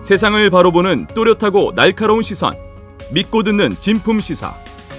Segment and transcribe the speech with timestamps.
[0.00, 2.52] 세상을 바로 보는 또렷하고 날카로운 시선.
[3.12, 4.54] 믿고 듣는 진품 시사.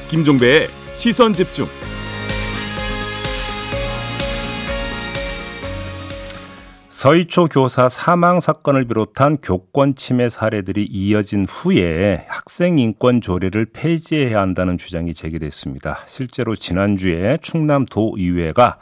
[0.09, 1.67] 김종배의 시선 집중.
[6.89, 14.77] 서희초 교사 사망 사건을 비롯한 교권 침해 사례들이 이어진 후에 학생 인권 조례를 폐지해야 한다는
[14.77, 15.99] 주장이 제기됐습니다.
[16.07, 18.79] 실제로 지난주에 충남 도의회가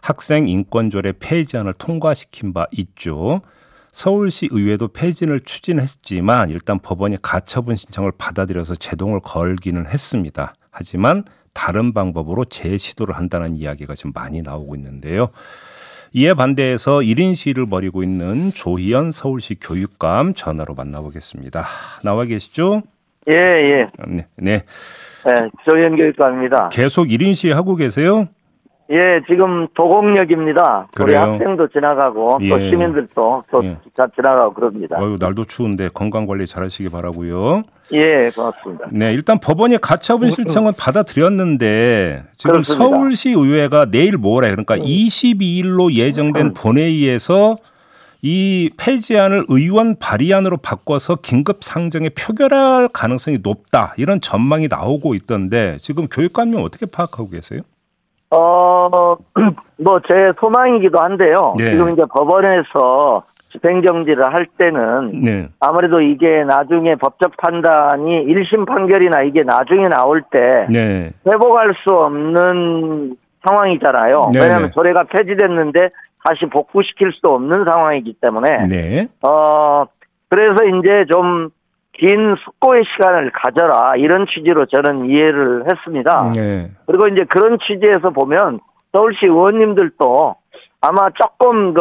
[0.00, 3.42] 학생 인권 조례 폐지안을 통과시킨 바 있죠.
[3.92, 10.54] 서울시 의회도 폐지를 추진했지만 일단 법원이 가처분 신청을 받아들여서 제동을 걸기는 했습니다.
[10.70, 11.24] 하지만
[11.54, 15.28] 다른 방법으로 재시도를 한다는 이야기가 지금 많이 나오고 있는데요.
[16.14, 21.64] 이에 반대해서 1인 시위를 벌이고 있는 조희연 서울시 교육감 전화로 만나보겠습니다.
[22.02, 22.82] 나와 계시죠?
[23.30, 23.86] 예, 예.
[24.08, 24.26] 네.
[24.36, 24.62] 네.
[25.24, 25.32] 네,
[25.70, 26.70] 조희연 교육감입니다.
[26.70, 28.28] 계속 1인 시위 하고 계세요?
[28.92, 30.88] 예, 지금 도곡역입니다.
[31.00, 31.20] 우리 그래요?
[31.20, 32.68] 학생도 지나가고 또 예.
[32.70, 33.78] 시민들도 또 예.
[33.96, 34.98] 자- 지나가고 그럽니다.
[35.00, 37.62] 어유 날도 추운데 건강 관리 잘하시기 바라고요.
[37.92, 38.86] 예, 고맙습니다.
[38.90, 42.84] 네, 일단 법원이 가처분 신청은 받아들였는데 지금 그렇습니다.
[42.84, 42.90] 음.
[42.90, 47.56] 서울시 의회가 내일 모레 그러니까 22일로 예정된 본회의에서
[48.20, 56.06] 이 폐지안을 의원 발의안으로 바꿔서 긴급 상정에 표결할 가능성이 높다 이런 전망이 나오고 있던데 지금
[56.08, 57.62] 교육감님 어떻게 파악하고 계세요?
[58.32, 59.16] 어,
[59.78, 61.54] 뭐 제 소망이기도 한데요.
[61.58, 61.70] 네.
[61.72, 69.42] 지금 이제 법원에서 집행정지를 할 때는 네, 아무래도 이게 나중에 법적 판단이 1심 판결이나 이게
[69.42, 73.14] 나중에 나올 때 네, 회복할 수 없는
[73.46, 74.30] 상황이잖아요.
[74.32, 74.72] 네, 왜냐하면 네.
[74.72, 75.90] 조례가 폐지됐는데
[76.24, 79.84] 다시 복구시킬 수도 없는 상황이기 때문에 네, 어,
[80.30, 81.50] 그래서 이제 좀
[81.92, 83.96] 긴 숙고의 시간을 가져라.
[83.96, 86.30] 이런 취지로 저는 이해를 했습니다.
[86.34, 88.60] 네, 그리고 이제 그런 취지에서 보면
[88.92, 90.34] 서울시 의원님들도
[90.80, 91.80] 아마 조금 그,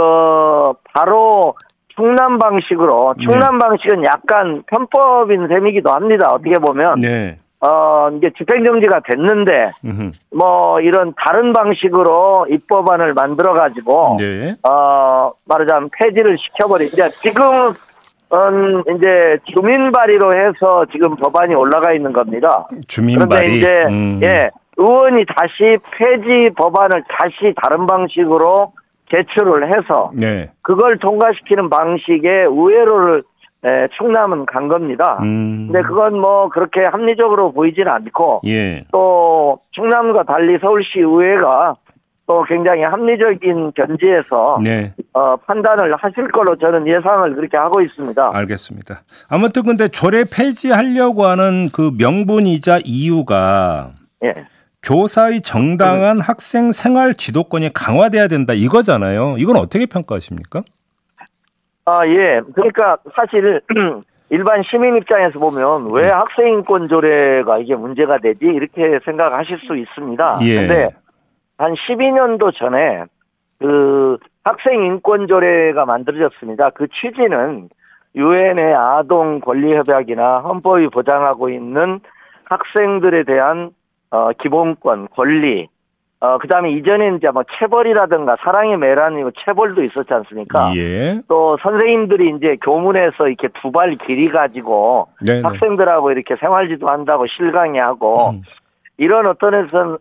[0.93, 1.55] 바로
[1.95, 3.25] 충남 방식으로, 네.
[3.25, 6.29] 충남 방식은 약간 편법인 셈이기도 합니다.
[6.31, 6.99] 어떻게 보면.
[6.99, 10.11] 네, 어, 이제 집행 정지가 됐는데, 음흠.
[10.35, 16.85] 뭐, 이런 다른 방식으로 입법안을 만들어 가지고, 네, 어, 말하자면 폐지를 시켜버리.
[16.85, 17.73] 이제 지금
[18.33, 22.67] 은 이제 주민 발의로 해서 지금 법안이 올라가 있는 겁니다.
[22.87, 23.57] 주민 그런데 발의.
[23.57, 24.19] 이제 음.
[24.23, 28.71] 예 의원이 다시 폐지 법안을 다시 다른 방식으로
[29.09, 33.23] 제출을 해서 네, 그걸 통과시키는 방식의 우회로를
[33.63, 35.19] 에, 충남은 간 겁니다.
[35.21, 35.67] 음.
[35.69, 41.75] 근데 그건 뭐 그렇게 합리적으로 보이지는 않고 예, 또 충남과 달리 서울시 의회가
[42.27, 44.93] 또 굉장히 합리적인 견지에서 네.
[45.13, 48.31] 어, 판단을 하실 걸로 저는 예상을 그렇게 하고 있습니다.
[48.33, 49.01] 알겠습니다.
[49.29, 53.91] 아무튼 근데 조례 폐지하려고 하는 그 명분이자 이유가
[54.23, 54.33] 예.
[54.83, 59.35] 교사의 정당한 학생 생활 지도권이 강화돼야 된다 이거잖아요.
[59.37, 60.63] 이건 어떻게 평가하십니까?
[61.85, 62.41] 아, 예.
[62.53, 63.61] 그러니까 사실
[64.29, 68.45] 일반 시민 입장에서 보면 왜 학생인권 조례가 이게 문제가 되지?
[68.45, 70.39] 이렇게 생각하실 수 있습니다.
[70.43, 70.55] 예.
[70.55, 70.89] 근데
[71.61, 73.05] 한 12년도 전에
[73.59, 76.71] 그 학생 인권 조례가 만들어졌습니다.
[76.71, 77.69] 그 취지는
[78.15, 81.99] 유엔의 아동 권리 협약이나 헌법이 보장하고 있는
[82.45, 83.69] 학생들에 대한
[84.09, 85.69] 어, 기본권, 권리,
[86.19, 90.75] 어, 그 다음에 이전에 이제 뭐 체벌이라든가 사랑의 매란이고 체벌도 있었지 않습니까?
[90.75, 91.21] 예.
[91.27, 95.41] 또 선생님들이 이제 교문에서 이렇게 두 발 길이 가지고 네네.
[95.43, 98.41] 학생들하고 이렇게 생활지도 한다고 실강의하고 음.
[98.97, 99.97] 이런 어떤 에선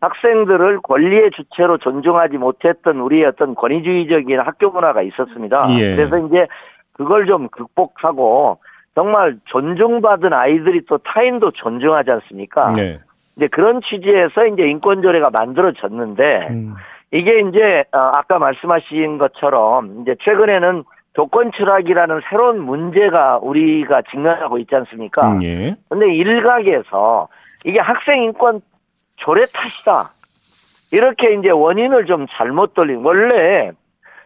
[0.00, 5.66] 학생들을 권리의 주체로 존중하지 못했던 우리의 어떤 권위주의적인 학교 문화가 있었습니다.
[5.78, 5.94] 예.
[5.94, 6.46] 그래서 이제
[6.92, 8.58] 그걸 좀 극복하고
[8.94, 12.72] 정말 존중받은 아이들이 또 타인도 존중하지 않습니까?
[12.72, 12.98] 네.
[13.36, 16.74] 이제 그런 취지에서 이제 인권조례가 만들어졌는데 음.
[17.12, 20.84] 이게 이제 어, 아까 말씀하신 것처럼 이제 최근에는
[21.14, 25.32] 조건 추락이라는 새로운 문제가 우리가 직면하고 있지 않습니까?
[25.32, 25.76] 음, 예.
[25.88, 27.28] 근데 일각에서
[27.64, 28.62] 이게 학생 인권
[29.20, 30.10] 조례 탓이다.
[30.92, 33.70] 이렇게 이제 원인을 좀 잘못 돌린 원래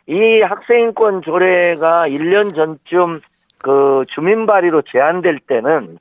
[0.06, 3.20] 이 학생 인권 조례가 1년 전쯤
[3.58, 5.98] 그 주민 발의로 제안될 때는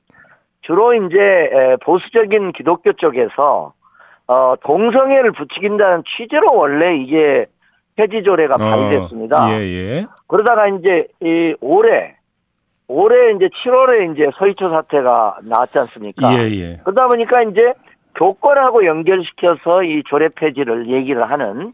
[0.62, 3.74] 주로 이제 에, 보수적인 기독교 쪽에서
[4.26, 7.46] 어 동성애를 부추긴다는 취지로 원래 이게
[7.96, 9.46] 폐지 조례가 발의됐습니다.
[9.46, 10.06] 어, 예, 예.
[10.26, 12.16] 그러다가 이제 이 올해
[12.88, 16.32] 올해 이제 7월에 이제 서희초 사태가 나왔지 않습니까?
[16.34, 16.80] 예, 예.
[16.84, 17.74] 그러다 보니까 이제
[18.14, 21.70] 교권하고 연결시켜서 이 조례 폐지를 얘기를 하는.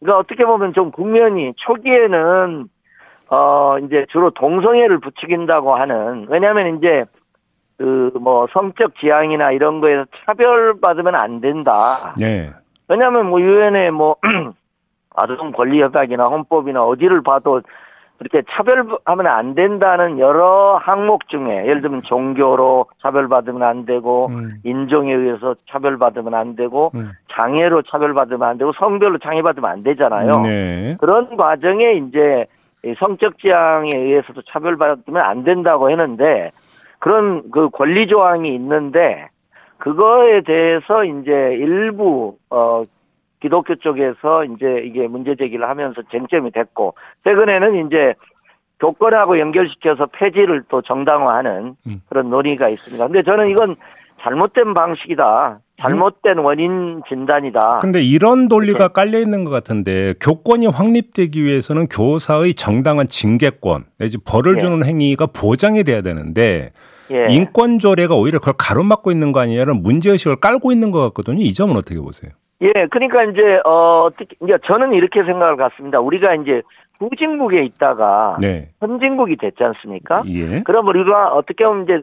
[0.00, 2.68] 그러니까 어떻게 보면 좀 국면이 초기에는
[3.30, 7.04] 어 이제 주로 동성애를 부추긴다고 하는 왜냐하면 이제
[7.76, 12.14] 그 뭐 성적 지향이나 이런 거에서 차별받으면 안 된다.
[12.18, 12.50] 네.
[12.88, 14.16] 왜냐하면 뭐 유엔의 뭐
[15.16, 17.62] 아동 권리 협약이나 헌법이나 어디를 봐도
[18.20, 24.56] 그렇게 차별하면 안 된다는 여러 항목 중에 예를 들면 종교로 차별받으면 안 되고 음.
[24.62, 27.12] 인종에 의해서 차별받으면 안 되고 음.
[27.32, 30.42] 장애로 차별받으면 안 되고 성별로 장애받으면 안 되잖아요.
[30.42, 30.96] 네.
[31.00, 32.44] 그런 과정에 이제
[32.84, 36.50] 이 성적 지향에 의해서도 차별받으면 안 된다고 했는데
[36.98, 39.30] 그런 그 권리 조항이 있는데
[39.78, 42.84] 그거에 대해서 이제 일부 어
[43.40, 46.94] 기독교 쪽에서 이제 이게 문제 제기를 하면서 쟁점이 됐고
[47.24, 48.14] 최근에는 이제
[48.80, 52.02] 교권하고 연결시켜서 폐지를 또 정당화하는 음.
[52.08, 53.06] 그런 논의가 있습니다.
[53.06, 53.76] 근데 저는 이건
[54.22, 55.60] 잘못된 방식이다.
[55.78, 57.78] 잘못된 원인 진단이다.
[57.80, 64.56] 근데 이런 논리가 깔려 있는 것 같은데 교권이 확립되기 위해서는 교사의 정당한 징계권 내지 벌을
[64.56, 64.58] 예.
[64.58, 66.72] 주는 행위가 보장이 돼야 되는데
[67.10, 67.34] 예.
[67.34, 71.40] 인권 조례가 오히려 그걸 가로막고 있는 거 아니냐는 문제 의식을 깔고 있는 것 같거든요.
[71.40, 72.30] 이 점은 어떻게 보세요?
[72.62, 76.00] 예, 그러니까 이제 어 어떻게 이제 저는 이렇게 생각을 갖습니다.
[76.00, 76.62] 우리가 이제
[76.98, 78.68] 후진국에 있다가 네.
[78.80, 80.22] 선진국이 됐지 않습니까?
[80.26, 80.60] 예.
[80.62, 82.02] 그럼 우리가 어떻게 보면 이제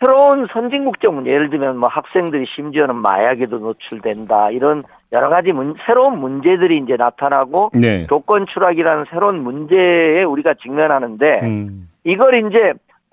[0.00, 4.82] 새로운 선진국적 문제, 예를 들면 뭐 학생들이 심지어는 마약에도 노출된다 이런
[5.12, 8.06] 여러 가지 문, 새로운 문제들이 이제 나타나고 네.
[8.08, 11.88] 교권 추락이라는 새로운 문제에 우리가 직면하는데 음.
[12.04, 12.72] 이걸 이제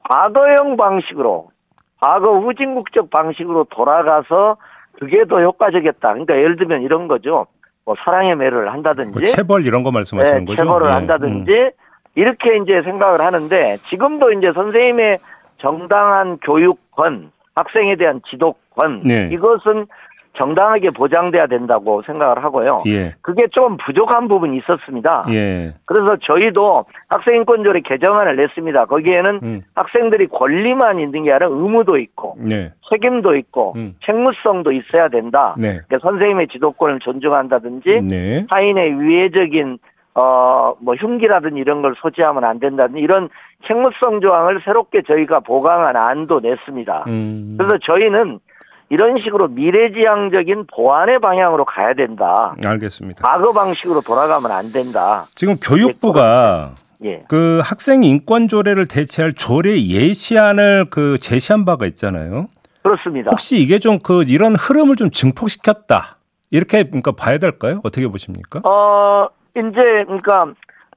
[0.09, 1.51] 과거형 방식으로
[2.01, 4.57] 과거 후진국적 방식으로 돌아가서
[4.99, 6.09] 그게 더 효과적이었다.
[6.09, 7.47] 그러니까 예를 들면 이런 거죠.
[7.85, 10.61] 뭐 사랑의 매를 한다든지 그 체벌 이런 거 말씀하시는 네, 거죠?
[10.61, 10.91] 체벌을 예.
[10.91, 11.71] 한다든지 음.
[12.15, 15.19] 이렇게 이제 생각을 하는데 지금도 이제 선생님의
[15.57, 19.29] 정당한 교육권, 학생에 대한 지도권 네.
[19.31, 19.87] 이것은
[20.33, 22.83] 정당하게 보장돼야 된다고 생각을 하고요.
[22.87, 23.15] 예.
[23.21, 25.25] 그게 좀 부족한 부분이 있었습니다.
[25.29, 25.73] 예.
[25.85, 28.85] 그래서 저희도 학생인권조례 개정안을 냈습니다.
[28.85, 29.61] 거기에는 음.
[29.75, 32.71] 학생들이 권리만 있는 게 아니라 의무도 있고 네.
[32.89, 33.95] 책임도 있고 음.
[34.05, 35.55] 책무성도 있어야 된다.
[35.57, 35.79] 네.
[35.87, 38.45] 그러니까 선생님의 지도권을 존중한다든지 네.
[38.49, 39.79] 타인의 위해적인
[40.15, 43.29] 어 뭐 흉기라든지 이런 걸 소지하면 안 된다든지 이런
[43.67, 47.03] 책무성 조항을 새롭게 저희가 보강한 안도 냈습니다.
[47.07, 47.57] 음.
[47.57, 48.39] 그래서 저희는
[48.89, 52.55] 이런 식으로 미래지향적인 보완의 방향으로 가야 된다.
[52.65, 53.21] 알겠습니다.
[53.27, 55.25] 과거 방식으로 돌아가면 안 된다.
[55.35, 56.73] 지금 교육부가
[57.05, 57.23] 예.
[57.29, 62.47] 그 학생 인권 조례를 대체할 조례 예시안을 그 제시한 바가 있잖아요.
[62.83, 63.29] 그렇습니다.
[63.31, 66.17] 혹시 이게 좀 그 이런 흐름을 좀 증폭시켰다.
[66.49, 67.79] 이렇게 그러니까 봐야 될까요?
[67.83, 68.61] 어떻게 보십니까?
[68.63, 70.47] 어, 이제, 그러니까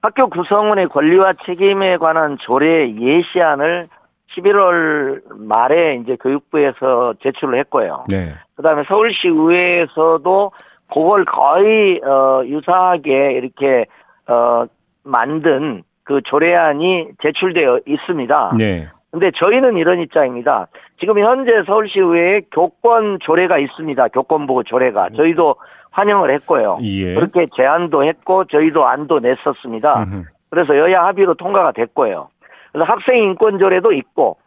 [0.01, 3.89] 학교 구성원의 권리와 책임에 관한 조례 예시안을
[4.37, 8.05] 11월 말에 이제 교육부에서 제출을 했고요.
[8.09, 8.35] 네.
[8.57, 10.53] 그 다음에 서울시 의회에서도
[10.93, 13.87] 그걸 거의, 어, 유사하게 이렇게,
[14.29, 14.65] 어,
[15.05, 18.51] 만든 그 조례안이 제출되어 있습니다.
[18.59, 18.89] 네.
[19.11, 20.69] 근데 저희는 이런 입장입니다.
[20.99, 24.09] 지금 현재 서울시 의회에 교권 조례가 있습니다.
[24.09, 25.11] 교권보호 조례가.
[25.11, 25.57] 저희도
[25.91, 26.79] 환영을 했고요.
[26.81, 27.15] 예.
[27.15, 30.03] 그렇게 제안도 했고 저희도 안도 냈었습니다.
[30.05, 30.23] 음흠.
[30.49, 32.29] 그래서 여야 합의로 통과가 됐고요.
[32.73, 34.39] 그래서 학생 인권 조례도 있고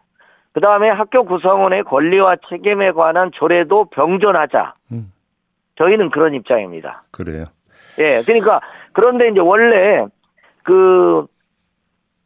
[0.54, 4.74] 그 다음에 학교 구성원의 권리와 책임에 관한 조례도 병존하자.
[4.94, 5.12] 음.
[5.76, 7.02] 저희는 그런 입장입니다.
[7.12, 7.46] 그래요.
[8.00, 8.62] 예, 그러니까
[8.94, 10.06] 그런데 이제 원래
[10.64, 11.28] 그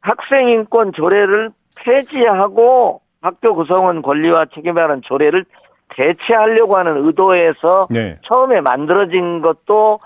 [0.02, 5.46] 학생 인권 조례를 폐지하고 학교 구성원 권리와 책임에 관한 조례를
[5.90, 8.20] 대체하려고 하는 의도에서 네.
[8.22, 9.98] 처음에 만들어진 것도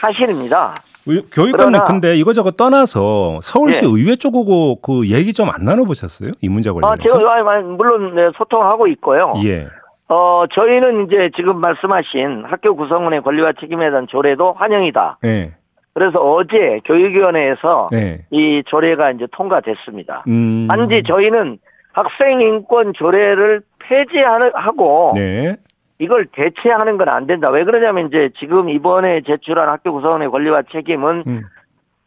[0.00, 0.74] 사실입니다.
[1.06, 3.88] 의- 교육감님 근데 이거저거 떠나서 서울시 예.
[3.88, 6.30] 의회 쪽하고 그 얘기 좀 안 나눠보셨어요?
[6.40, 7.18] 이 문제 아, 관련해서?
[7.18, 9.34] 제가 아, 물론 네, 소통하고 있고요.
[9.44, 9.66] 예.
[10.08, 15.18] 어, 저희는 이제 지금 말씀하신 학교 구성원의 권리와 책임에 대한 조례도 환영이다.
[15.24, 15.52] 예.
[15.92, 18.24] 그래서 어제 교육위원회에서 예.
[18.30, 20.24] 이 조례가 이제 통과됐습니다.
[20.28, 20.66] 음.
[20.68, 21.58] 단지 저희는
[21.92, 25.56] 학생 인권 조례를 폐지하고 네.
[25.98, 27.50] 이걸 대체하는 건 안 된다.
[27.50, 31.42] 왜 그러냐면 이제 지금 이번에 제출한 학교 구성원의 권리와 책임은 음.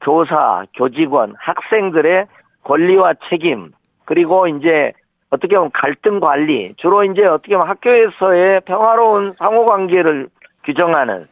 [0.01, 2.27] 교사, 교직원, 학생들의
[2.63, 3.71] 권리와 책임
[4.05, 4.93] 그리고 이제
[5.29, 10.29] 어떻게 보면 갈등 관리 주로 이제 어떻게 보면 학교에서의 평화로운 상호 관계를
[10.63, 11.27] 규정하는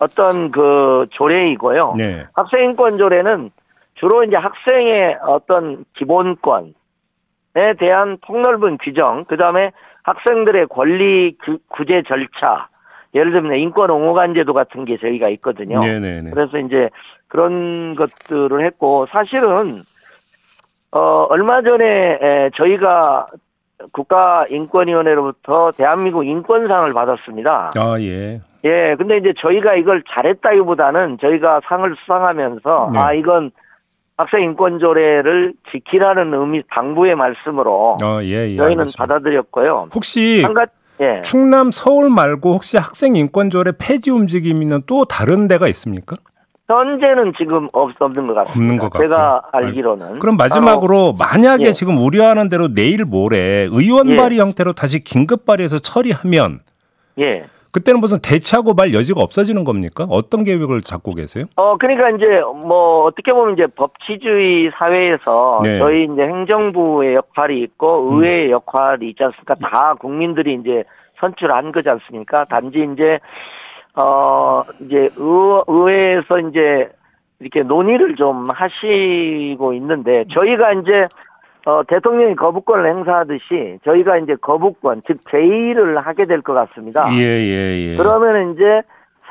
[0.00, 1.94] 어떤 그 조례이고요.
[1.96, 2.24] 네.
[2.34, 3.50] 학생인권 조례는
[3.94, 6.72] 주로 이제 학생의 어떤 기본권에
[7.78, 9.72] 대한 폭넓은 규정, 그 다음에
[10.06, 12.68] 학생들의 권리 구- 구제 절차,
[13.14, 15.80] 예를 들면 인권 옹호관 제도 같은 게 저희가 있거든요.
[15.80, 16.30] 네네네.
[16.32, 16.88] 그래서 이제
[17.28, 19.82] 그런 것들을 했고 사실은
[20.92, 23.26] 어 얼마 전에 에, 저희가
[23.92, 27.72] 국가인권위원회로부터 대한민국 인권상을 받았습니다.
[27.76, 28.40] 아, 예.
[28.64, 32.98] 예, 근데 이제 저희가 이걸 잘했다기보다는 저희가 상을 수상하면서 네.
[32.98, 33.50] 아 이건
[34.16, 38.56] 학생 인권 조례를 지키라는 의미 당부의 말씀으로 아, 예, 예.
[38.56, 38.96] 저희는 알겠습니다.
[39.06, 39.88] 받아들였고요.
[39.94, 41.20] 혹시 한 가지 예.
[41.22, 46.16] 충남 서울 말고 혹시 학생 인권 조례 폐지 움직임이 있는 또 다른 데가 있습니까?
[46.68, 48.50] 현재는 지금 없, 없는 것 같습니다.
[48.52, 49.04] 없는 것 같고.
[49.04, 50.18] 제가 알기로는.
[50.18, 51.72] 그럼 마지막으로 만약에 예.
[51.72, 54.16] 지금 우려하는 대로 내일 모레 의원 예.
[54.16, 56.60] 발의 형태로 다시 긴급 발의해서 처리하면
[57.18, 57.44] 예.
[57.70, 60.06] 그때는 무슨 대체하고 말 여지가 없어지는 겁니까?
[60.08, 61.44] 어떤 계획을 잡고 계세요?
[61.56, 65.74] 어, 그러니까 이제 뭐 어떻게 보면 이제 법치주의 사회에서 네.
[65.74, 65.78] 음.
[65.78, 69.54] 저희 이제 행정부의 역할이 있고 의회의 역할이 있지 않습니까?
[69.56, 70.84] 다 국민들이 이제
[71.20, 72.44] 선출한 거지 않습니까?
[72.44, 73.18] 단지 이제
[73.94, 76.90] 어 이제 의, 의회에서 이제
[77.40, 81.06] 이렇게 논의를 좀 하시고 있는데 저희가 이제
[81.66, 87.06] 어 대통령이 거부권을 행사하듯이 저희가 이제 거부권 즉 제의를 하게 될 것 같습니다.
[87.12, 87.96] 예, 예, 예.
[87.96, 88.82] 그러면 이제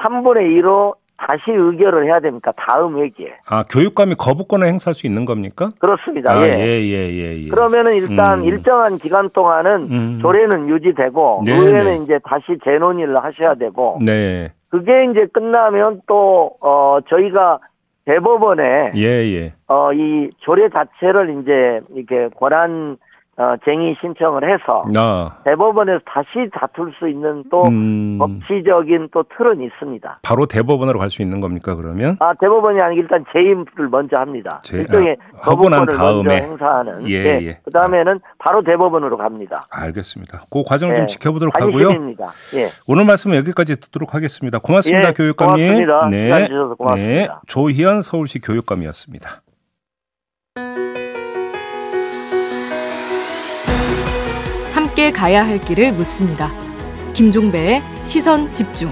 [0.01, 2.51] 3분의 2로 다시 의결을 해야 됩니까?
[2.58, 3.38] 다음 회기에.
[3.50, 5.70] 아, 교육감이 거부권을 행사할 수 있는 겁니까?
[5.80, 6.34] 그렇습니다.
[6.34, 6.50] 아, 예.
[6.60, 7.48] 예, 예, 예, 예.
[7.48, 8.44] 그러면은 일단 음.
[8.44, 10.20] 일정한 기간 동안은 음.
[10.22, 12.04] 조례는 유지되고 네, 의회는 네.
[12.04, 14.50] 이제 다시 재논의를 하셔야 되고 네.
[14.70, 17.60] 그게 이제 끝나면 또 어 저희가
[18.06, 19.02] 대법원에 예,
[19.34, 19.54] 예.
[19.68, 22.98] 어 이 조례 자체를 이제 이렇게 권한
[23.38, 28.18] 어 쟁의 신청을 해서 나 대법원에서 다시 다툴 수 있는 또 음.
[28.18, 30.20] 법치적인 또 틀은 있습니다.
[30.24, 32.15] 바로 대법원으로 갈 수 있는 겁니까, 그러면?
[32.22, 34.62] 아 대법원이 아니고 일단 재임을 먼저 합니다.
[34.63, 36.44] 제- 일종의 아, 하고 난 다음에.
[36.44, 37.10] 행사하는.
[37.10, 37.46] 예, 네.
[37.48, 37.60] 예.
[37.65, 39.68] 그 다음에는 바로 대법원으로 갑니다.
[39.70, 40.44] 알겠습니다.
[40.50, 41.06] 그 과정을 좀 예.
[41.08, 41.88] 지켜보도록 하고요.
[41.88, 42.32] 관심입니다.
[42.56, 42.68] 예.
[42.88, 44.60] 오늘 말씀은 여기까지 듣도록 하겠습니다.
[44.60, 45.86] 고맙습니다, 예, 교육감님.
[45.86, 46.08] 고맙습니다.
[46.10, 46.48] 네.
[46.77, 46.96] 고맙습니다.
[46.96, 47.27] 네.
[47.48, 49.42] 조희연 서울시 교육감이었습니다.
[54.96, 56.54] 함께 가야 할 길을 묻습니다.
[57.12, 58.90] 김종배의 시선 집중.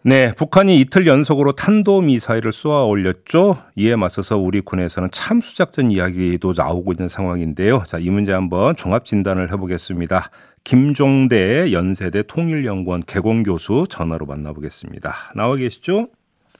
[0.00, 3.58] 네, 북한이 이틀 연속으로 탄도 미사일을 쏘아 올렸죠.
[3.76, 7.82] 이에 맞서서 우리 군에서는 참수 작전 이야기도 나오고 있는 상황인데요.
[7.86, 10.30] 자, 이 문제 한번 종합 진단을 해보겠습니다.
[10.64, 15.14] 김종대 연세대 통일연구원 개공 교수 전화로 만나보겠습니다.
[15.36, 16.08] 나와 계시죠?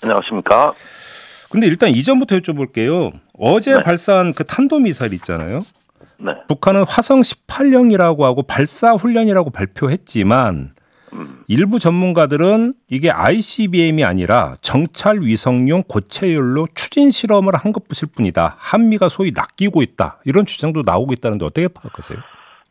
[0.02, 0.74] 안녕하십니까.
[1.48, 3.12] 근데 일단 이전부터 여쭤볼게요.
[3.38, 3.82] 어제 네.
[3.82, 5.64] 발사한 그 탄도 미사일 있잖아요.
[6.24, 6.32] 네.
[6.48, 10.74] 북한은 화성 18형이라고 하고 발사 훈련이라고 발표했지만
[11.12, 18.56] 음, 일부 전문가들은 이게 ICBM이 아니라 정찰 위성용 고체율로 추진 실험을 한 것뿐일 뿐이다.
[18.58, 20.18] 한미가 소위 낚이고 있다.
[20.24, 22.18] 이런 주장도 나오고 있다는데 어떻게 파악하세요?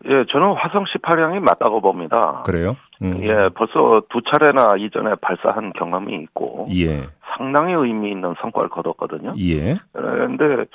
[0.05, 2.43] 예, 저는 화성 18형이 맞다고 봅니다.
[2.45, 2.75] 그래요?
[3.01, 3.23] 음.
[3.23, 7.07] 예, 벌써 두 차례나 이전에 발사한 경험이 있고 예.
[7.37, 9.33] 상당히 의미 있는 성과를 거뒀거든요.
[9.39, 9.79] 예.
[9.93, 10.65] 그런데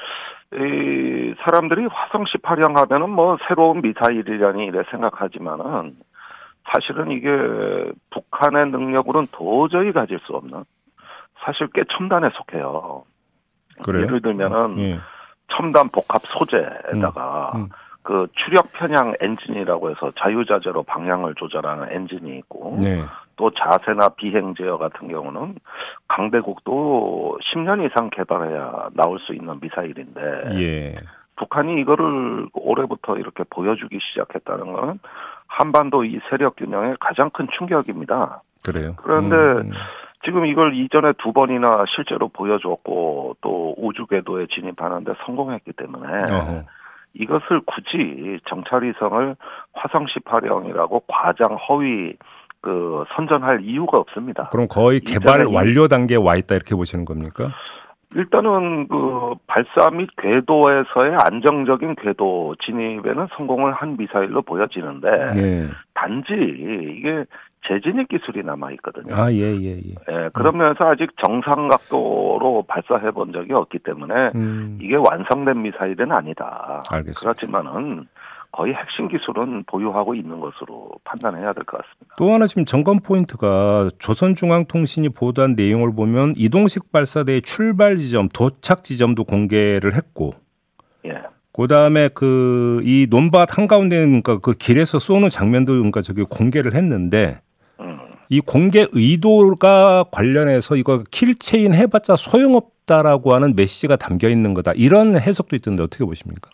[0.54, 5.96] 이 사람들이 화성 18형 하면은 뭐 새로운 미사일이라니 이래 생각하지만은
[6.70, 7.28] 사실은 이게
[8.10, 10.64] 북한의 능력으로는 도저히 가질 수 없는
[11.44, 13.04] 사실 꽤 첨단에 속해요.
[13.84, 14.04] 그래요?
[14.04, 14.98] 예를 들면은 예.
[15.48, 17.68] 첨단 복합 소재에다가 음, 음.
[18.08, 23.04] 그 추력 편향 엔진이라고 해서 자유자재로 방향을 조절하는 엔진이 있고 네.
[23.36, 25.56] 또 자세나 비행 제어 같은 경우는
[26.08, 30.20] 강대국도 10년 이상 개발해야 나올 수 있는 미사일인데
[30.54, 30.94] 예.
[31.36, 35.00] 북한이 이거를 올해부터 이렇게 보여주기 시작했다는 것은
[35.46, 38.40] 한반도 이 세력 균형의 가장 큰 충격입니다.
[38.64, 38.94] 그래요.
[38.96, 39.72] 그런데 음,
[40.24, 46.64] 지금 이걸 이전에 두 번이나 실제로 보여줬고 또 우주 궤도에 진입하는데 성공했기 때문에 어허.
[47.18, 49.36] 이것을 굳이 정찰위성을
[49.72, 52.14] 화성 18형이라고 과장 허위
[52.60, 54.48] 그 선전할 이유가 없습니다.
[54.50, 57.50] 그럼 거의 개발 완료 단계에 와 있다 이렇게 보시는 겁니까?
[58.14, 65.68] 일단은 그 발사 및 궤도에서의 안정적인 궤도 진입에는 성공을 한 미사일로 보여지는데 네.
[65.94, 67.24] 단지 이게
[67.66, 69.14] 재진입 기술이 남아 있거든요.
[69.14, 69.94] 아, 예, 예, 예.
[70.10, 76.80] 예, 그러면서 아직 정상 각도로 발사해 본 적이 없기 때문에 음, 이게 완성된 미사일은 아니다.
[76.90, 77.20] 알겠습니다.
[77.20, 78.06] 그렇지만은
[78.52, 82.14] 거의 핵심 기술은 보유하고 있는 것으로 판단해야 될 것 같습니다.
[82.16, 89.24] 또 하나 지금 점검 포인트가 조선중앙통신이 보도한 내용을 보면 이동식 발사대의 출발 지점, 도착 지점도
[89.24, 90.32] 공개를 했고,
[91.04, 91.22] 예.
[91.52, 97.40] 그 다음에 그 이 논밭 한가운데 그러니까 그 길에서 쏘는 장면도 그러니까 저기 공개를 했는데
[97.40, 97.47] 음.
[98.30, 105.56] 이 공개 의도가 관련해서 이거 킬체인 해봤자 소용없다라고 하는 메시지가 담겨 있는 거다 이런 해석도
[105.56, 106.50] 있던데 어떻게 보십니까?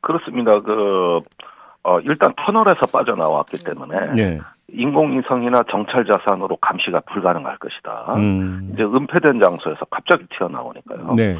[0.00, 0.60] 그렇습니다.
[0.60, 1.18] 그,
[1.84, 4.40] 어, 일단 터널에서 빠져나왔기 때문에 네.
[4.68, 8.14] 인공위성이나 정찰 자산으로 감시가 불가능할 것이다.
[8.16, 8.70] 음.
[8.74, 11.14] 이제 은폐된 장소에서 갑자기 튀어나오니까요.
[11.16, 11.38] 네.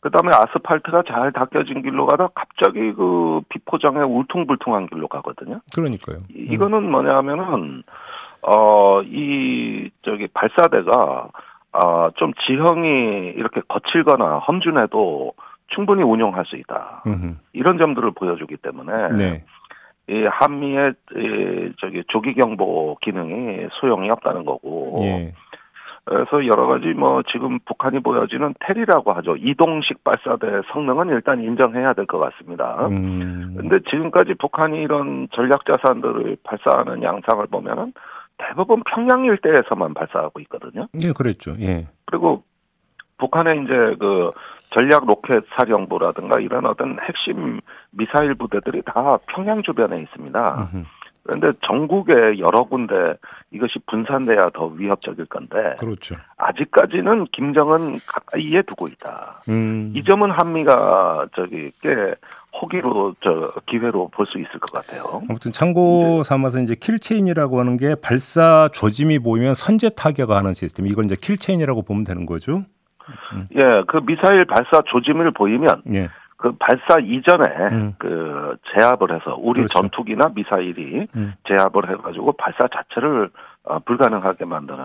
[0.00, 5.60] 그 다음에 아스팔트가 잘 닦여진 길로 가다 갑자기 그 비포장의 울퉁불퉁한 길로 가거든요.
[5.74, 6.18] 그러니까요.
[6.30, 7.82] 이- 이거는 뭐냐 하면은,
[8.42, 11.28] 어, 이, 저기, 발사대가,
[11.72, 15.32] 아, 좀 지형이 이렇게 거칠거나 험준해도
[15.68, 17.02] 충분히 운용할 수 있다.
[17.06, 17.34] 음흠.
[17.52, 19.44] 이런 점들을 보여주기 때문에, 네.
[20.08, 25.34] 이 한미의, 이, 저기, 조기 경보 기능이 소용이 없다는 거고, 예.
[26.04, 29.36] 그래서 여러 가지 뭐 지금 북한이 보여지는 테리라고 하죠.
[29.36, 32.86] 이동식 발사대 성능은 일단 인정해야 될 것 같습니다.
[32.86, 33.54] 음.
[33.58, 37.92] 근데 지금까지 북한이 이런 전략 자산들을 발사하는 양상을 보면은
[38.38, 40.88] 대부분 평양 일대에서만 발사하고 있거든요.
[41.04, 41.56] 예, 그랬죠.
[41.60, 41.88] 예.
[42.06, 42.44] 그리고
[43.18, 44.30] 북한의 이제 그
[44.70, 50.70] 전략 로켓 사령부라든가 이런 어떤 핵심 미사일 부대들이 다 평양 주변에 있습니다.
[51.28, 52.94] 그런데 전국에 여러 군데
[53.50, 56.14] 이것이 분산돼야 더 위협적일 건데 그렇죠.
[56.38, 59.42] 아직까지는 김정은 가까이에 두고 있다.
[59.48, 59.92] 음.
[59.94, 62.14] 이 점은 한미가 저기 꽤
[62.60, 65.22] 호기로 저 기회로 볼 수 있을 것 같아요.
[65.28, 70.86] 아무튼 참고 삼아서 이제 킬체인이라고 하는 게 발사 조짐이 보이면 선제 타격하는 시스템.
[70.86, 72.64] 이걸 이제 킬체인이라고 보면 되는 거죠.
[73.56, 76.08] 예, 그 미사일 발사 조짐을 보이면 예.
[76.36, 77.94] 그 발사 이전에 음.
[77.98, 79.80] 그 제압을 해서 우리 그렇죠.
[79.80, 81.32] 전투기나 미사일이 음.
[81.48, 83.30] 제압을 해가지고 발사 자체를
[83.68, 84.78] 어, 불가능하게 만드는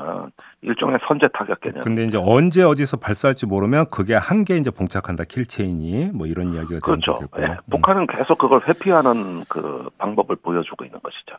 [0.62, 1.82] 일종의 선제 타격 개념.
[1.82, 5.24] 근데 이제 언제 어디서 발사할지 모르면 그게 한개 이제 봉착한다.
[5.24, 7.14] 킬체인이 뭐 이런 이야기가 되는 그렇죠.
[7.14, 7.42] 거겠고.
[7.42, 7.58] 예, 음.
[7.70, 11.36] 북한은 계속 그걸 회피하는 그 방법을 보여주고 있는 것이죠.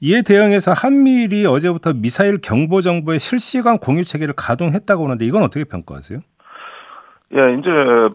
[0.00, 6.20] 이에 대응해서 한미일이 어제부터 미사일 경보 정보의 실시간 공유 체계를 가동했다고 하는데 이건 어떻게 평가하세요?
[7.36, 7.70] 예, 이제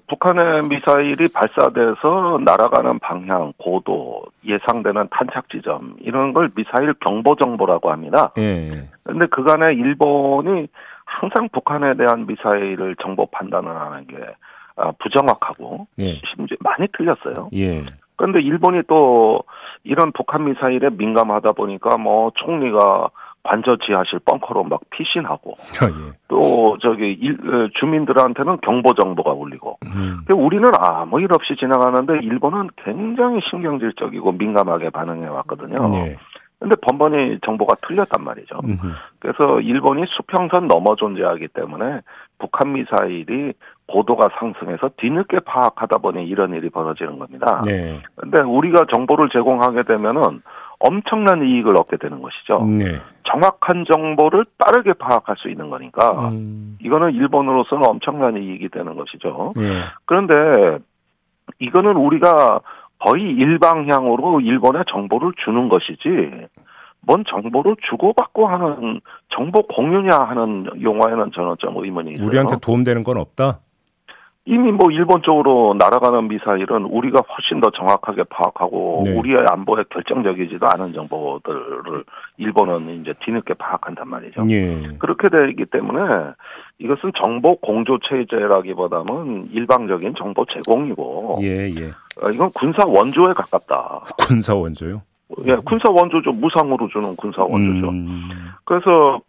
[0.07, 8.31] 북한의 미사일이 발사돼서 날아가는 방향, 고도, 예상되는 탄착 지점 이런 걸 미사일 경보 정보라고 합니다.
[8.37, 8.87] 예.
[9.03, 10.67] 근데 그간에 일본이
[11.03, 14.15] 항상 북한에 대한 미사일을 정보 판단을 하는 게
[14.77, 16.13] 아, 부정확하고 예.
[16.33, 17.49] 심지어 많이 틀렸어요.
[17.55, 17.85] 예.
[18.15, 19.43] 그런데 일본이 또
[19.83, 23.09] 이런 북한 미사일에 민감하다 보니까 뭐 총리가
[23.43, 26.17] 관저 지하실 벙커로 막 피신하고 예.
[26.27, 30.25] 또 저기 일, 어, 주민들한테는 경보 정보가 울리고 음.
[30.29, 35.77] 우리는 아무 일 없이 지나가는데 일본은 굉장히 신경질적이고 민감하게 반응해 왔거든요.
[35.95, 36.17] 예.
[36.59, 38.59] 근데 번번이 정보가 틀렸단 말이죠.
[38.65, 38.87] 음흠.
[39.19, 42.01] 그래서 일본이 수평선 넘어 존재하기 때문에
[42.37, 43.53] 북한 미사일이
[43.87, 47.61] 고도가 상승해서 뒤늦게 파악하다 보니 이런 일이 벌어지는 겁니다.
[47.65, 48.01] 네.
[48.15, 50.41] 근데 우리가 정보를 제공하게 되면은
[50.79, 52.65] 엄청난 이익을 얻게 되는 것이죠.
[52.65, 52.99] 네.
[53.23, 56.77] 정확한 정보를 빠르게 파악할 수 있는 거니까 음.
[56.81, 59.53] 이거는 일본으로서는 엄청난 이익이 되는 것이죠.
[59.57, 59.83] 예.
[60.05, 60.79] 그런데
[61.59, 62.61] 이거는 우리가
[62.99, 66.47] 거의 일방향으로 일본에 정보를 주는 것이지
[67.01, 72.27] 뭔 정보를 주고받고 하는 정보 공유냐 하는 용어에는 저는 좀 의문이 있어요.
[72.27, 73.59] 우리한테 도움되는 건 없다.
[74.45, 79.13] 이미 뭐 일본 쪽으로 날아가는 미사일은 우리가 훨씬 더 정확하게 파악하고 네.
[79.13, 82.03] 우리의 안보에 결정적이지도 않은 정보들을
[82.37, 84.47] 일본은 이제 뒤늦게 파악한단 말이죠.
[84.49, 84.95] 예.
[84.97, 86.31] 그렇게 되기 때문에
[86.79, 91.89] 이것은 정보 공조 체제라기보다는 일방적인 정보 제공이고 예, 예.
[92.23, 94.01] 어, 이건 군사 원조에 가깝다.
[94.17, 95.01] 군사 원조요.
[95.45, 96.31] 예, 군사 원조죠.
[96.31, 97.89] 무상으로 주는 군사 원조죠.
[97.89, 98.29] 음.
[98.65, 99.21] 그래서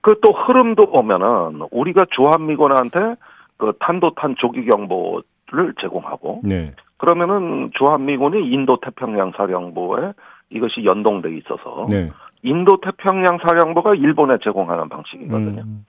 [0.00, 3.16] 그 또 흐름도 보면은 우리가 주한미군한테
[3.58, 6.72] 그 탄도탄 조기 경보를 제공하고 네.
[6.96, 10.12] 그러면은 주한미군이 인도 태평양 사령부에
[10.50, 12.10] 이것이 연동돼 있어서 네.
[12.42, 15.62] 인도 태평양 사령부가 일본에 제공하는 방식이거든요.
[15.62, 15.86] 음.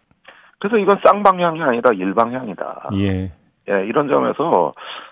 [0.59, 2.89] 그래서 이건 쌍방향이 아니라 일방향이다.
[2.95, 3.31] 예.
[3.69, 4.71] 예, 이런 점에서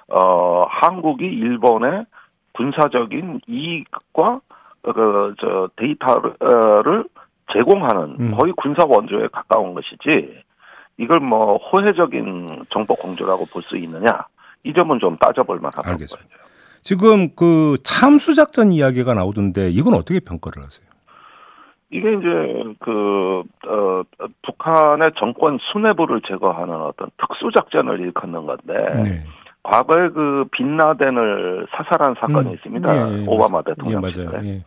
[0.09, 2.05] 어 한국이 일본의
[2.53, 4.41] 군사적인 이익과
[4.81, 7.05] 그저 데이터를
[7.53, 8.31] 제공하는 음.
[8.35, 10.43] 거의 군사 원조에 가까운 것이지
[10.97, 14.25] 이걸 뭐 호혜적인 정보 공조라고 볼 수 있느냐
[14.63, 16.29] 이 점은 좀 따져볼 만하다고 알겠습니다.
[16.81, 20.87] 지금 그 참수 작전 이야기가 나오던데 이건 어떻게 평가를 하세요?
[21.89, 24.03] 이게 이제 그 어,
[24.43, 29.23] 북한의 정권 수뇌부를 제거하는 어떤 특수 작전을 일컫는 건데 네.
[29.63, 32.53] 과거에 그 빈라덴을 사살한 사건이 음.
[32.55, 32.95] 있습니다.
[32.95, 33.61] 예, 예, 오바마.
[33.63, 34.09] 대통령 예.
[34.23, 34.45] 맞아요.
[34.45, 34.63] 예.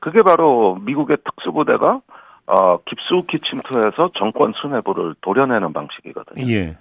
[0.00, 2.00] 그게 바로 미국의 특수부대가
[2.46, 6.46] 어, 깊숙이 침투해서 정권 수뇌부를 도려내는 방식이거든요.
[6.48, 6.76] 예.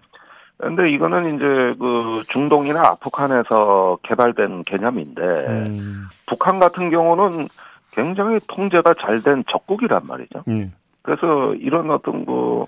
[0.57, 6.03] 근데 이거는 이제 그 중동이나 아프간에서 개발된 개념인데 음.
[6.27, 7.47] 북한 같은 경우는
[7.91, 10.41] 굉장히 통제가 잘 된 적국이란 말이죠.
[10.49, 10.71] 예.
[11.01, 12.63] 그래서 이런 어떤 그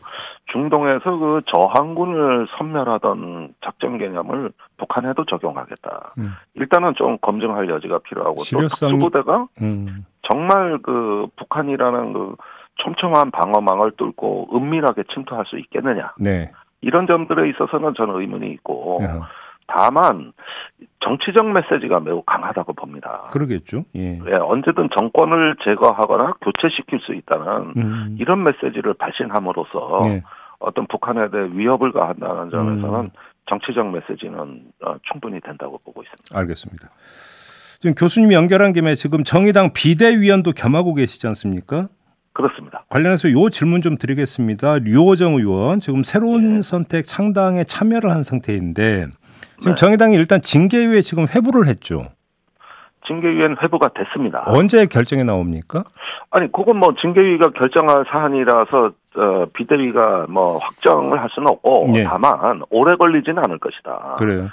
[0.52, 6.14] 중동에서 그 저항군을 섬멸하던 작전 개념을 북한에도 적용하겠다.
[6.18, 6.32] 음.
[6.56, 10.06] 일단은 좀 검증할 여지가 필요하고 또 실효성이- 특수부대가 음.
[10.24, 12.36] 정말 그 북한이라는 그
[12.76, 16.52] 촘촘한 방어망을 뚫고 은밀하게 침투할 수 있겠느냐 네.
[16.82, 19.28] 이런 점들에 있어서는 저는 의문이 있고 아하.
[19.68, 20.34] 다만
[21.00, 23.24] 정치적 메시지가 매우 강하다고 봅니다.
[23.32, 23.86] 그러겠죠.
[23.96, 24.20] 예.
[24.28, 28.18] 예, 언제든 정권을 제거하거나 교체시킬 수 있다는 음.
[28.20, 30.24] 이런 메시지를 발신함으로써 예.
[30.60, 33.10] 어떤 북한에 대해 위협을 가한다는 점에서는 음.
[33.48, 36.38] 정치적 메시지는 어, 충분히 된다고 보고 있습니다.
[36.38, 36.90] 알겠습니다.
[37.80, 41.88] 지금 교수님 연결한 김에 지금 정의당 비대위원도 겸하고 계시지 않습니까?
[42.36, 42.84] 그렇습니다.
[42.90, 44.80] 관련해서 요 질문 좀 드리겠습니다.
[44.80, 46.62] 류호정 의원 지금 새로운 네.
[46.62, 49.08] 선택 창당에 참여를 한 상태인데
[49.60, 49.76] 지금 네.
[49.76, 52.10] 정의당이 일단 징계위에 지금 회부를 했죠.
[53.08, 54.44] 징계위원 회부가 됐습니다.
[54.48, 55.86] 언제 결정이 나옵니까?
[56.30, 62.04] 아니 그건 뭐 징계위가 결정할 사안이라서 어, 비대위가 뭐 확정을 할 수는 없고 예.
[62.04, 64.16] 다만 오래 걸리지는 않을 것이다.
[64.18, 64.50] 그래요.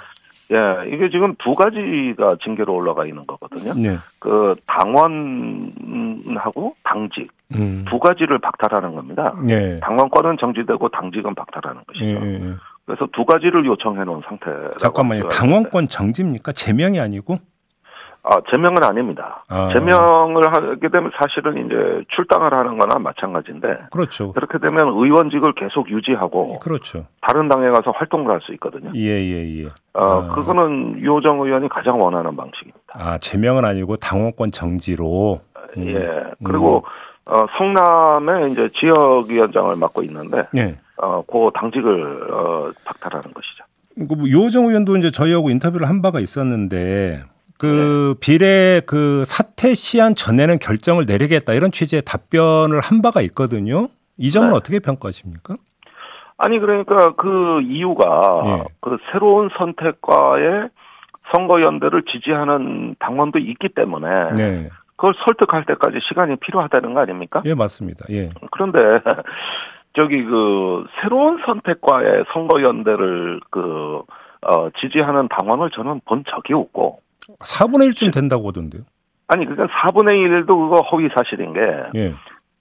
[0.51, 3.73] 예, 이게 지금 두 가지가 징계로 올라가 있는 거거든요.
[3.73, 3.95] 네.
[4.19, 7.85] 그 당원하고 당직 음.
[7.89, 9.35] 두 가지를 박탈하는 겁니다.
[9.49, 9.77] 예.
[9.81, 12.05] 당원권은 정지되고 당직은 박탈하는 것이죠.
[12.05, 12.53] 예, 예, 예.
[12.85, 14.45] 그래서 두 가지를 요청해 놓은 상태.
[14.77, 15.23] 잠깐만요.
[15.29, 16.51] 당원권 정지입니까?
[16.51, 17.35] 제명이 아니고?
[18.25, 19.43] 아, 제명은 아닙니다.
[19.49, 19.69] 아.
[19.73, 24.31] 제명을 하게 되면 사실은 이제 출당을 하는 거나 마찬가지인데 그렇죠.
[24.31, 27.05] 그렇게 되면 의원직을 계속 유지하고 그렇죠.
[27.19, 28.91] 다른 당에 가서 활동을 할 수 있거든요.
[28.95, 29.65] 예, 예, 예.
[29.93, 30.35] 어, 아.
[30.35, 32.79] 그거는 유호정 의원이 가장 원하는 방식입니다.
[32.93, 35.41] 아, 제명은 아니고 당원권 정지로.
[35.77, 35.87] 음.
[35.89, 36.23] 예.
[36.45, 36.85] 그리고
[37.25, 40.77] 어, 성남에 이제 지역위원장을 맡고 있는데 예.
[40.97, 43.63] 어, 그 당직을 어, 박탈하는 것이죠.
[43.95, 47.23] 그 유호정 의원도 이제 저희하고 인터뷰를 한 바가 있었는데
[47.57, 53.87] 그 비례 그 사퇴 시한 전에는 결정을 내리겠다 이런 취지의 답변을 한 바가 있거든요.
[54.17, 54.55] 이 점은 네.
[54.55, 55.55] 어떻게 평가하십니까?
[56.37, 58.63] 아니 그러니까 그 이유가 예.
[58.81, 60.69] 그 새로운 선택과의
[61.31, 64.69] 선거연대를 지지하는 당원도 있기 때문에 네.
[64.95, 67.41] 그걸 설득할 때까지 시간이 필요하다는 거 아닙니까?
[67.45, 68.05] 예, 맞습니다.
[68.11, 68.29] 예.
[68.51, 68.79] 그런데
[69.95, 74.01] 저기 그 새로운 선택과의 선거 연대를 그
[74.41, 76.99] 어, 지지하는 당원을 저는 본 적이 없고
[77.39, 78.83] 4분의 1쯤 된다고 하던데요.
[79.27, 81.61] 아니 그러니까 4분의 1도 그거 허위 사실인 게
[81.95, 82.13] 예.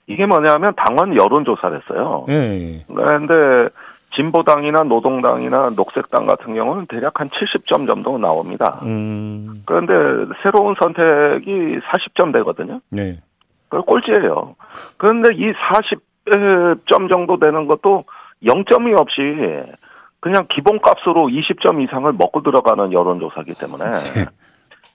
[0.07, 2.27] 이게 뭐냐면 당원 여론 조사를 했어요.
[2.29, 2.35] 예.
[2.35, 2.85] 예.
[2.87, 3.68] 그런데
[4.14, 8.81] 진보당이나 노동당이나 녹색당 같은 경우는 대략 한 70점 정도 나옵니다.
[8.83, 9.62] 음.
[9.64, 12.81] 그런데 새로운 선택이 40점 되거든요.
[12.90, 13.20] 네.
[13.68, 14.55] 그 꼴찌예요.
[14.98, 18.05] 그런데 이 40점 정도 되는 것도
[18.44, 19.20] 0점이 없이
[20.20, 24.27] 그냥 기본값으로 20점 이상을 먹고 들어가는 여론조사기 때문에 네.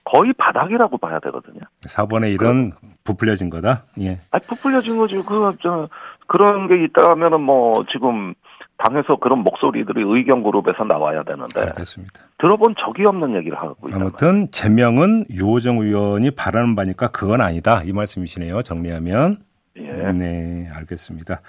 [0.04, 1.60] 거의 바닥이라고 봐야 되거든요.
[1.82, 2.72] 4분의 1은
[3.04, 3.84] 부풀려진 거다.
[4.00, 4.20] 예.
[4.30, 5.16] 아, 부풀려진 거지.
[5.16, 5.88] 그, 저,
[6.26, 8.34] 그런 게 있다면은 뭐, 지금,
[8.78, 12.14] 당에서 그런 목소리들이 의견 그룹에서 나와야 되는데, 알겠습니다.
[12.38, 14.00] 들어본 적이 없는 얘기를 하고 말이에요.
[14.00, 17.82] 아무튼 제명은 유호정 의원이 바라는 바니까 그건 아니다.
[17.84, 18.62] 이 말씀이시네요.
[18.62, 19.38] 정리하면.
[19.78, 20.12] 예.
[20.12, 21.40] 네, 알겠습니다.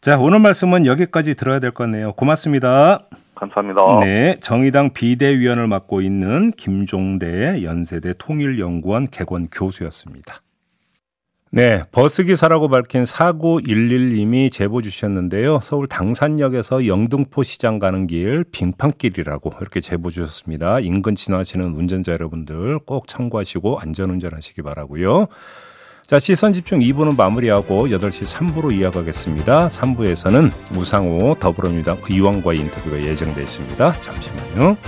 [0.00, 2.12] 자, 오늘 말씀은 여기까지 들어야 될 것 같네요.
[2.12, 3.00] 고맙습니다.
[3.34, 4.00] 감사합니다.
[4.00, 10.34] 네, 정의당 비대위원을 맡고 있는 김종대 연세대 통일연구원 개건 교수였습니다.
[11.54, 15.60] 네, 버스기사라고 밝힌 4911님이 제보 주셨는데요.
[15.62, 20.80] 서울 당산역에서 영등포 시장 가는 길 빙판길이라고 이렇게 제보 주셨습니다.
[20.80, 25.26] 인근 지나시는 운전자 여러분들 꼭 참고하시고 안전운전 하시기 바라고요.
[26.06, 29.68] 자, 시선 집중 2부는 마무리하고 8시 3부로 이어가겠습니다.
[29.68, 33.92] 3부에서는 우상호 더불어민주당 의원과의 인터뷰가 예정돼 있습니다.
[34.00, 34.78] 잠시만요.